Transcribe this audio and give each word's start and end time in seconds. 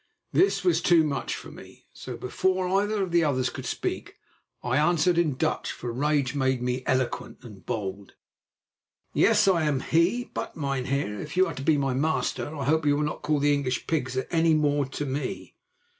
This 0.31 0.63
was 0.63 0.81
too 0.81 1.03
much 1.03 1.35
for 1.35 1.51
me, 1.51 1.85
so, 1.93 2.17
before 2.17 2.67
either 2.81 3.03
of 3.03 3.11
the 3.11 3.23
others 3.23 3.51
could 3.51 3.67
speak, 3.67 4.15
I 4.63 4.77
answered 4.77 5.19
in 5.19 5.35
Dutch, 5.35 5.71
for 5.71 5.93
rage 5.93 6.33
made 6.33 6.59
me 6.59 6.81
eloquent 6.87 7.37
and 7.43 7.63
bold: 7.63 8.13
"Yes, 9.13 9.47
I 9.47 9.61
am 9.65 9.81
he; 9.81 10.23
but, 10.33 10.55
mynheer, 10.57 11.19
if 11.21 11.37
you 11.37 11.45
are 11.45 11.53
to 11.53 11.61
be 11.61 11.77
my 11.77 11.93
master, 11.93 12.55
I 12.55 12.65
hope 12.65 12.83
you 12.87 12.95
will 12.95 13.03
not 13.03 13.21
call 13.21 13.37
the 13.37 13.53
English 13.53 13.85
pigs 13.85 14.17
any 14.31 14.55
more 14.55 14.87
to 14.87 15.05
me." 15.05 15.53